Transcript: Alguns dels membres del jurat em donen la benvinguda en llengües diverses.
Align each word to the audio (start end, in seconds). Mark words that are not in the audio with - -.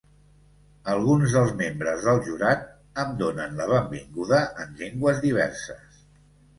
Alguns 0.93 1.35
dels 1.35 1.53
membres 1.59 2.07
del 2.09 2.23
jurat 2.29 2.65
em 3.05 3.15
donen 3.23 3.57
la 3.63 3.71
benvinguda 3.77 4.45
en 4.67 4.77
llengües 4.85 5.27
diverses. 5.31 6.07